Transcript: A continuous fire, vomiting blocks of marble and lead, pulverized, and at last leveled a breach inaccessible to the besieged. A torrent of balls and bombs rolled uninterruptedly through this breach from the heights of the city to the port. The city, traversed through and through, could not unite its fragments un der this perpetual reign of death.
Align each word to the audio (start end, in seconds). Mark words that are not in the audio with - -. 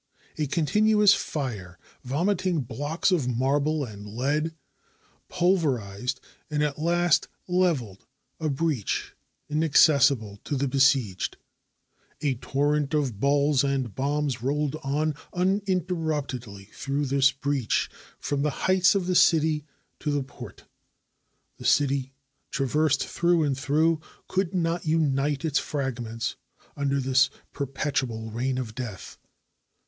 A 0.35 0.47
continuous 0.47 1.13
fire, 1.13 1.77
vomiting 2.03 2.61
blocks 2.61 3.11
of 3.11 3.27
marble 3.27 3.85
and 3.85 4.07
lead, 4.09 4.55
pulverized, 5.29 6.19
and 6.49 6.63
at 6.63 6.79
last 6.81 7.27
leveled 7.47 8.07
a 8.39 8.49
breach 8.49 9.13
inaccessible 9.47 10.39
to 10.43 10.55
the 10.55 10.67
besieged. 10.67 11.37
A 12.21 12.33
torrent 12.33 12.95
of 12.95 13.19
balls 13.19 13.63
and 13.63 13.93
bombs 13.93 14.41
rolled 14.41 14.75
uninterruptedly 15.33 16.71
through 16.73 17.05
this 17.05 17.31
breach 17.31 17.87
from 18.17 18.41
the 18.41 18.49
heights 18.65 18.95
of 18.95 19.05
the 19.05 19.13
city 19.13 19.65
to 19.99 20.09
the 20.09 20.23
port. 20.23 20.63
The 21.59 21.65
city, 21.65 22.11
traversed 22.49 23.07
through 23.07 23.43
and 23.43 23.55
through, 23.55 24.01
could 24.27 24.55
not 24.55 24.83
unite 24.83 25.45
its 25.45 25.59
fragments 25.59 26.37
un 26.75 26.89
der 26.89 26.99
this 26.99 27.29
perpetual 27.53 28.31
reign 28.31 28.57
of 28.57 28.73
death. 28.73 29.19